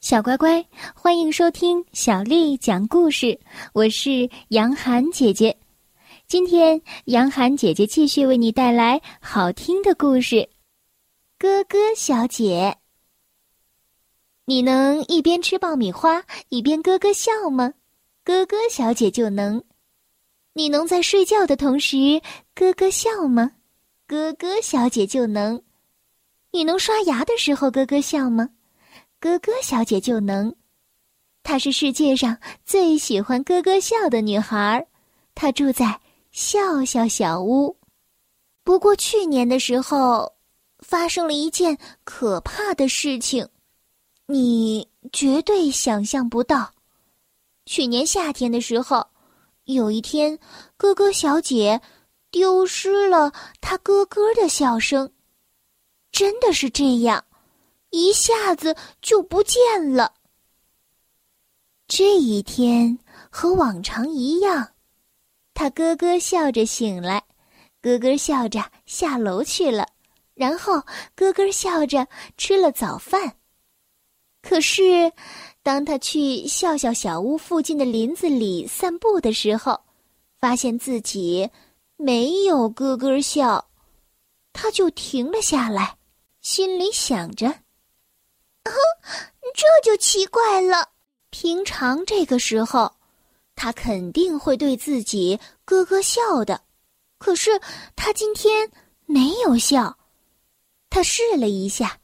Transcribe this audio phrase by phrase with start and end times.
[0.00, 3.36] 小乖乖，欢迎收听小丽讲故事。
[3.72, 5.58] 我是杨涵姐姐，
[6.28, 10.48] 今天杨涵姐姐继续为你带来好听的故事。
[11.36, 12.76] 咯咯小姐，
[14.44, 17.74] 你能一边吃爆米花一边咯咯笑吗？
[18.24, 19.60] 咯咯小姐就能。
[20.52, 22.22] 你能在睡觉的同时
[22.54, 23.50] 咯咯笑吗？
[24.06, 25.60] 咯咯小姐就能。
[26.52, 28.48] 你能刷牙的时候咯咯笑吗？
[29.20, 30.54] 咯咯小姐就能，
[31.42, 34.86] 她是世界上最喜欢咯咯笑的女孩
[35.34, 37.76] 她住在笑笑小屋。
[38.62, 40.32] 不过去年的时候，
[40.80, 43.48] 发生了一件可怕的事情，
[44.26, 46.72] 你绝对想象不到。
[47.66, 49.06] 去年夏天的时候，
[49.64, 50.38] 有一天，
[50.76, 51.80] 咯咯小姐
[52.30, 55.10] 丢失了她咯咯的笑声，
[56.12, 57.24] 真的是这样。
[57.90, 60.14] 一下子就不见了。
[61.86, 62.98] 这一天
[63.30, 64.72] 和往常一样，
[65.54, 67.24] 他咯咯笑着醒来，
[67.80, 69.86] 咯咯笑着下楼去了，
[70.34, 70.82] 然后
[71.16, 73.36] 咯咯笑着吃了早饭。
[74.42, 75.12] 可是，
[75.62, 79.80] 当他去笑笑小屋附近的林子里散步的时候，
[80.38, 81.50] 发现自己
[81.96, 83.66] 没有咯咯笑，
[84.52, 85.96] 他就停了下来，
[86.42, 87.52] 心里想着。
[89.54, 90.90] 这就奇怪了。
[91.30, 92.94] 平常这个时候，
[93.54, 96.62] 他肯定会对自己咯咯笑的，
[97.18, 97.60] 可是
[97.96, 98.70] 他今天
[99.06, 99.98] 没有笑。
[100.90, 101.98] 他试了一下，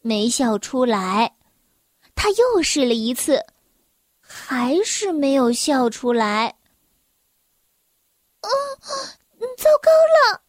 [0.00, 1.36] 没笑出来。
[2.14, 3.44] 他又试了一次，
[4.20, 6.54] 还是没有笑出来。
[8.40, 8.50] 嗯，
[9.58, 9.90] 糟糕
[10.32, 10.42] 了！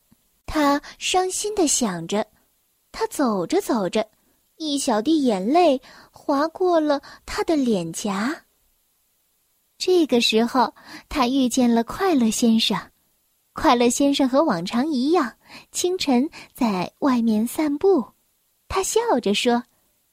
[0.46, 2.26] 他伤心的想着。
[2.92, 4.08] 他走着走着。
[4.62, 5.82] 一小滴眼泪
[6.12, 8.46] 划过了他的脸颊。
[9.80, 10.76] 这个时候，
[11.10, 12.78] 他遇见了快乐先生。
[13.54, 15.34] 快乐先生和往常一样，
[15.72, 18.06] 清晨在外面散步。
[18.68, 19.64] 他笑着说：“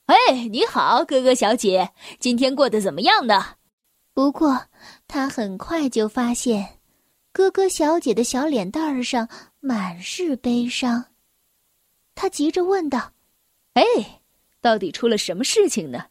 [0.07, 0.17] 哎，
[0.51, 3.45] 你好，哥哥小姐，今天过得怎么样呢？”
[4.15, 4.67] 不过，
[5.07, 6.79] 他很快就发现，
[7.33, 9.29] 哥哥小姐的小脸蛋儿上
[9.61, 11.05] 满是悲伤。
[12.15, 13.13] 他急着问道
[13.75, 13.83] ：“哎？”
[14.69, 16.09] 到底出了什么事情呢？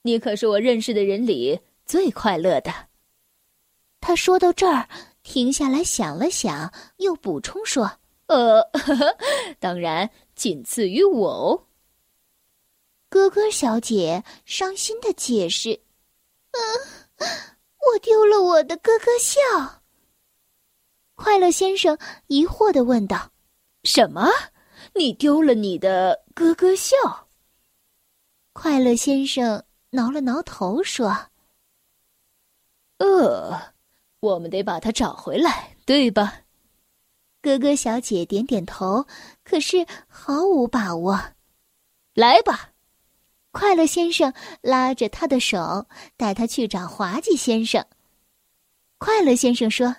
[0.00, 2.72] 你可是我认识的人里最快乐的。
[4.00, 4.88] 他说到这儿，
[5.22, 7.98] 停下来想了想，又补充说
[8.28, 9.18] ：“呃，呵 呵
[9.60, 11.66] 当然仅次于我哦。”
[13.10, 15.78] 咯咯小姐伤心的解释
[16.52, 17.28] ：“嗯，
[17.92, 19.82] 我丢了我的咯咯笑。”
[21.14, 21.98] 快乐先生
[22.28, 23.30] 疑惑的问道
[23.84, 24.30] ：“什么？
[24.94, 26.96] 你丢了你的咯咯笑？”
[28.60, 31.16] 快乐先生挠了挠头，说
[32.98, 33.72] ：“呃，
[34.18, 36.40] 我们得把它找回来，对吧？”
[37.40, 39.06] 哥哥小姐点点头，
[39.44, 41.16] 可是毫无把握。
[42.14, 42.72] 来吧，
[43.52, 45.86] 快乐先生拉着他的手，
[46.16, 47.86] 带他去找滑稽先生。
[48.98, 49.94] 快乐先生说：“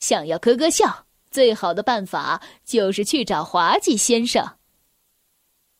[0.00, 4.56] 想要咯咯笑，最好的办法就是去找滑稽先生。”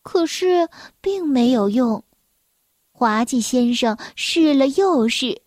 [0.04, 0.68] 可是
[1.00, 2.04] 并没有用。
[3.00, 5.40] 滑稽先生试了又试，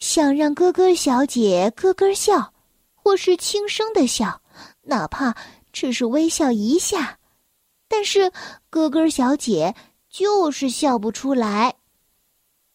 [0.00, 2.52] 想让咯咯小姐咯咯笑，
[2.94, 4.42] 或是轻声的笑，
[4.82, 5.34] 哪怕
[5.72, 7.16] 只是微笑一下，
[7.88, 8.30] 但是
[8.68, 9.74] 咯咯小姐
[10.10, 11.76] 就是笑不出来。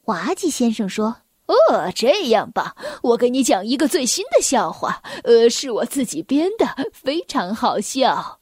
[0.01, 8.39] 滑稽先生说：“哦，这样吧，我给你讲一个最新的笑话，呃，是我自己编的，非常好笑。”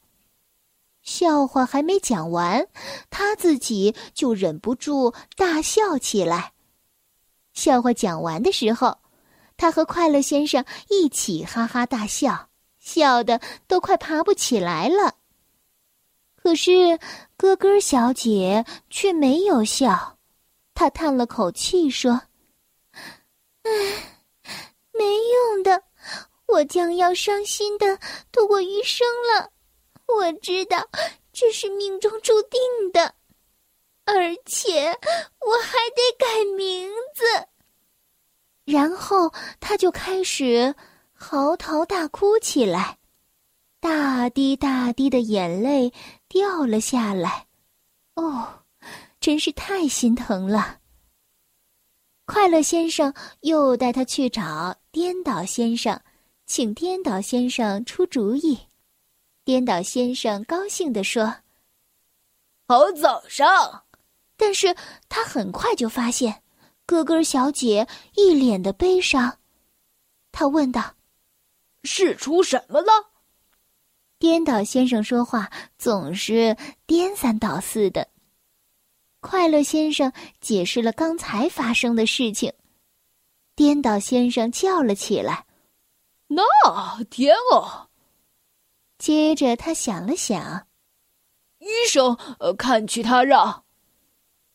[1.04, 2.66] 笑话还没讲完，
[3.10, 6.52] 他自己就忍不住大笑起来。
[7.52, 8.98] 笑话讲完的时候，
[9.56, 12.48] 他和快乐先生一起哈哈大笑，
[12.80, 15.14] 笑得都快爬不起来了。
[16.34, 16.98] 可是
[17.36, 20.18] 咯咯小姐却没有笑，
[20.74, 22.22] 她叹了口气说
[23.62, 23.70] ：“唉，
[24.92, 25.84] 没用的，
[26.46, 27.98] 我将要伤心的
[28.32, 29.50] 度过余生了。”
[30.06, 30.88] 我知道
[31.32, 32.60] 这是命中注定
[32.92, 33.14] 的，
[34.04, 34.88] 而且
[35.40, 37.24] 我还得改名字。
[38.64, 40.74] 然后他就开始
[41.12, 42.98] 嚎啕大哭起来，
[43.80, 45.92] 大滴大滴的眼泪
[46.28, 47.46] 掉了下来。
[48.14, 48.62] 哦，
[49.20, 50.78] 真是太心疼了。
[52.26, 56.00] 快乐先生又带他去找颠倒先生，
[56.46, 58.58] 请颠倒先生出主意。
[59.44, 61.36] 颠倒先生高兴地说
[62.66, 63.84] ：“好早上。”
[64.36, 64.74] 但是
[65.08, 66.42] 他很快就发现，
[66.86, 67.86] 咯咯小姐
[68.16, 69.38] 一脸的悲伤，
[70.32, 70.94] 他问道
[71.84, 72.90] ：“是出什么了？”
[74.18, 76.56] 颠倒先生说话总是
[76.86, 78.08] 颠三倒四的。
[79.20, 82.52] 快乐先生解释了刚才发生的事情，
[83.54, 85.46] 颠倒先生叫了起来
[86.26, 86.42] ：“那
[87.04, 87.88] 天哦！”
[89.04, 90.66] 接着他想了想，
[91.58, 93.62] 医生，呃，看去他让。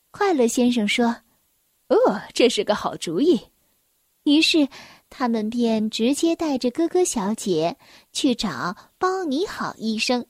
[0.09, 1.05] 快乐先生说
[1.89, 3.39] ：“哦，这是个好主意。”
[4.25, 4.67] 于是。
[5.11, 7.75] 他们便直接带着咯咯小姐
[8.13, 10.23] 去找包你好医生。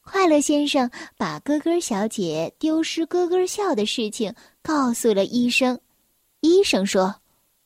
[0.00, 5.80] 快乐先生把咯咯小姐丢失咯咯笑的事情告诉了医生。
[6.40, 7.14] 医生说：“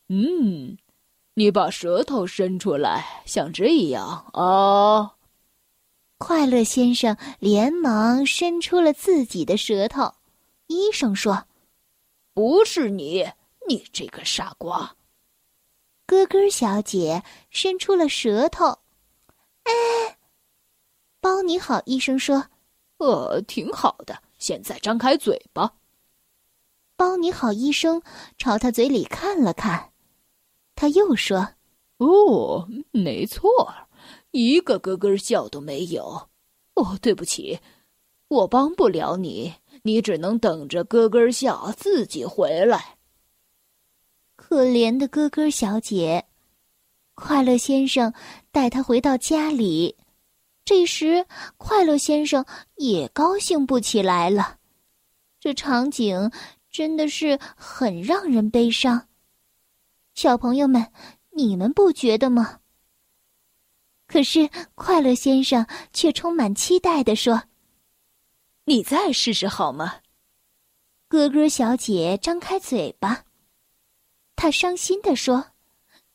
[0.09, 0.77] 嗯，
[1.33, 5.15] 你把舌头伸出来，像这样啊。”
[6.19, 10.15] 快乐先生连忙伸出了自己的舌头。
[10.67, 11.47] 医生说
[12.33, 13.25] ：“不是你，
[13.69, 14.97] 你这个傻瓜。”
[16.07, 18.79] 咯咯小姐伸出了舌头，
[19.65, 20.19] 哎，
[21.21, 22.47] 包你好，医生说
[22.99, 24.23] ：“呃，挺好的。
[24.39, 25.75] 现在张开嘴巴。”
[26.97, 28.01] 包你好，医生
[28.39, 29.93] 朝他嘴里看了看，
[30.75, 31.47] 他又说
[31.99, 33.75] ：“哦，没错，
[34.37, 36.29] 一个咯咯笑都没有。
[36.75, 37.59] 哦，对不起，
[38.29, 42.97] 我帮不了你，你只能等着咯咯笑自己回来。”
[44.37, 46.27] 可怜的咯咯小姐，
[47.15, 48.13] 快乐先生
[48.53, 49.97] 带她回到家里。
[50.65, 51.25] 这时，
[51.57, 52.45] 快乐先生
[52.75, 54.59] 也高兴不起来了。
[55.41, 56.31] 这场景
[56.71, 59.09] 真的是很让人悲伤。
[60.15, 60.93] 小朋友们，
[61.31, 62.61] 你们不觉得吗？
[64.07, 67.43] 可是，快乐先生却充满期待地说
[68.65, 69.97] ：“你再试试好吗？”
[71.09, 73.25] 咯咯小姐张开嘴巴。
[74.37, 75.37] 她伤心的说：“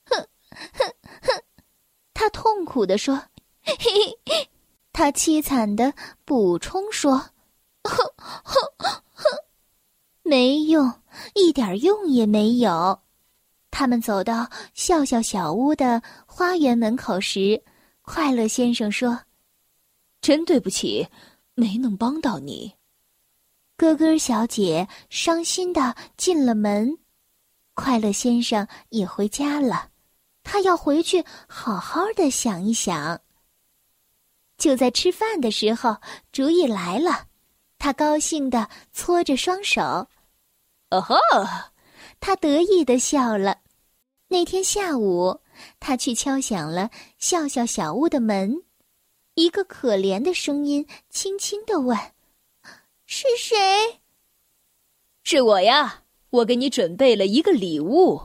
[0.05, 0.27] 哼，
[0.73, 1.41] 哼，哼！”
[2.13, 3.15] 她痛苦的说
[3.63, 3.75] ：“嘿
[4.25, 4.49] 嘿。”
[4.93, 5.93] 她凄惨的
[6.23, 7.17] 补充说
[7.83, 9.25] ：“哼，哼，哼！”
[10.23, 11.01] 没用，
[11.33, 13.01] 一点用也没有。
[13.69, 17.61] 他们走到笑笑小屋的花园门口时，
[18.13, 19.21] 快乐先生说
[20.19, 21.07] ：“真对不起，
[21.53, 22.73] 没能帮到你。”
[23.77, 26.97] 咯咯小姐伤心的进了门。
[27.73, 29.91] 快乐先生也回家了，
[30.43, 33.21] 他要回去好好的想一想。
[34.57, 35.95] 就在吃饭的时候，
[36.33, 37.27] 主意来了，
[37.77, 39.81] 他高兴的搓着双手，
[40.89, 41.15] 哦吼！
[42.19, 43.61] 他得意的笑了。
[44.27, 45.39] 那天下午，
[45.79, 48.63] 他去敲响了笑笑小屋的门，
[49.35, 51.97] 一个可怜的声音轻轻的问
[53.05, 53.57] ：“是谁
[55.23, 58.21] ？”“是我呀。”我给你准备了一个礼物。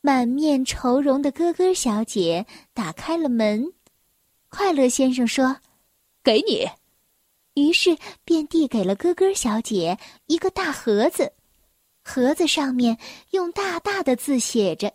[0.00, 3.74] 满面愁容的咯咯小姐打开了门，
[4.48, 5.58] 快乐先生说
[6.24, 6.66] ：“给你。”
[7.60, 11.34] 于是便递给了咯咯小姐一个大盒子，
[12.02, 12.96] 盒子上面
[13.32, 14.90] 用大大的字写着：“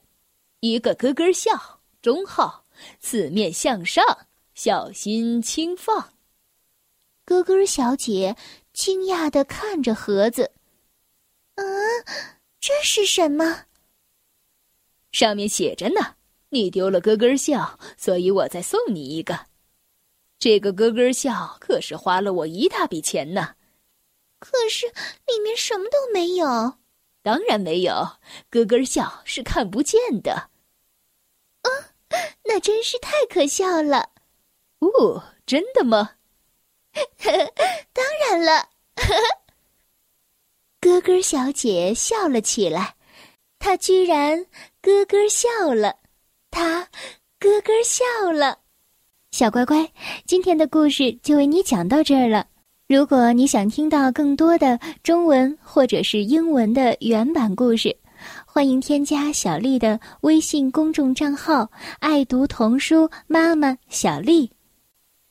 [0.64, 2.64] 一个咯咯笑，中号，
[3.02, 4.02] 四面向上，
[4.56, 6.14] 小心轻放。”
[7.28, 8.38] 咯咯小姐
[8.72, 10.52] 惊讶的看着盒子。
[11.56, 11.66] 嗯，
[12.62, 13.66] 这是什么？
[15.12, 16.16] 上面写着呢。
[16.48, 19.48] 你丢了咯咯笑，所以我再送你一个。
[20.40, 23.56] 这个咯咯笑可是花了我一大笔钱呢。
[24.40, 26.76] 可是里面什么都没有。
[27.22, 27.94] 当然没有，
[28.50, 30.52] 咯咯笑是看不见的。
[32.54, 34.10] 啊，那真是太可笑了。
[34.80, 36.12] 哦，真的吗？
[37.92, 38.70] 当然了。
[40.80, 42.94] 咯咯小姐笑了起来，
[43.58, 44.46] 她居然
[44.82, 45.96] 咯咯笑了，
[46.52, 46.88] 她
[47.40, 48.60] 咯咯笑了。
[49.32, 49.92] 小乖乖，
[50.28, 52.46] 今天的故事就为你讲到这儿了。
[52.88, 57.98] 如果你想听到更多的中文或者是英文的原版故事，
[58.54, 64.52] 欢迎添加小丽的微信公众账号“爱读童书妈妈小丽”。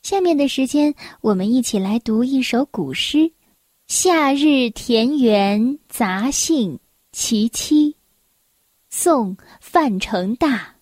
[0.02, 3.31] 下面的时间，我们一起来读一首古诗。
[3.87, 6.81] 夏日田园杂兴
[7.12, 7.95] 其七，
[8.91, 10.75] 宋·范成大。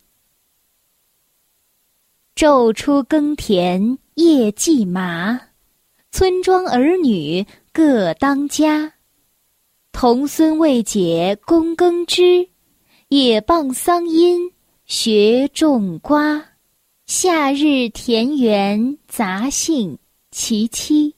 [2.35, 5.39] 昼出耕田夜绩麻，
[6.11, 8.95] 村庄儿女各当家。
[9.93, 12.49] 童孙未解供耕织，
[13.09, 14.51] 也傍桑阴
[14.87, 16.43] 学种瓜。
[17.07, 19.99] 夏日田园杂兴
[20.31, 21.15] 其七。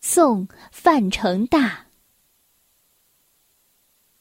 [0.00, 1.86] 宋范成大。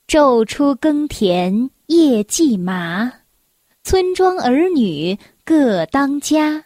[0.08, 3.12] 昼出耕田夜绩麻，
[3.84, 6.66] 村庄儿女各当家。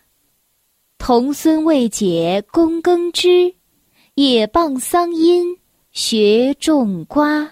[0.98, 3.54] 童孙未解供耕织，
[4.16, 5.58] 也傍桑阴
[5.96, 7.50] 学种瓜。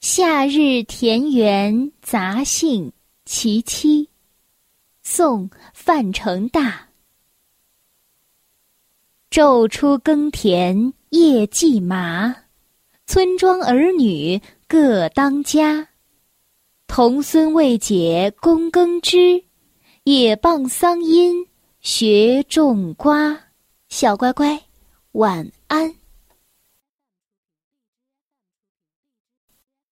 [0.00, 2.90] 夏日田园杂兴
[3.26, 4.08] 其七。
[5.02, 6.88] 宋·范成大。
[9.30, 12.34] 昼出耕田夜绩麻，
[13.06, 15.86] 村庄儿女各当家。
[16.86, 19.44] 童孙未解供耕织，
[20.04, 21.46] 也傍桑阴
[21.82, 23.38] 学种瓜。
[23.90, 24.58] 小乖乖，
[25.12, 25.94] 晚安。